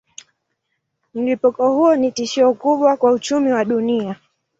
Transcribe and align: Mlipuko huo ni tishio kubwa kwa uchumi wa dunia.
Mlipuko 1.13 1.69
huo 1.73 1.95
ni 1.95 2.11
tishio 2.11 2.53
kubwa 2.53 2.97
kwa 2.97 3.11
uchumi 3.11 3.51
wa 3.51 3.65
dunia. 3.65 4.15